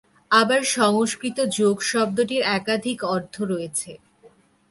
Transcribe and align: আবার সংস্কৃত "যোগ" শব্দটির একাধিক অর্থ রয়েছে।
আবার 0.31 0.61
সংস্কৃত 0.75 1.37
"যোগ" 1.57 1.77
শব্দটির 1.83 2.43
একাধিক 2.51 2.99
অর্থ 3.05 3.35
রয়েছে। 3.43 3.91